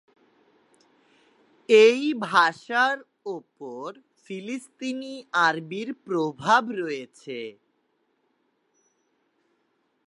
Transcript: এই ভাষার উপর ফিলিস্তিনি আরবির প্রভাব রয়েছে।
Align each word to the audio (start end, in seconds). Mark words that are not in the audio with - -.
এই 1.69 2.01
ভাষার 2.27 2.97
উপর 3.37 3.87
ফিলিস্তিনি 4.25 5.13
আরবির 5.41 5.89
প্রভাব 6.05 6.63
রয়েছে। 6.81 7.39